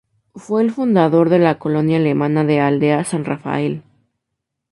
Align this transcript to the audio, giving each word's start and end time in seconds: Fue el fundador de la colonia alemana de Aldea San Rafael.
Fue 0.33 0.63
el 0.63 0.71
fundador 0.71 1.29
de 1.29 1.37
la 1.37 1.59
colonia 1.59 1.97
alemana 1.97 2.43
de 2.43 2.59
Aldea 2.59 3.03
San 3.03 3.23
Rafael. 3.23 3.83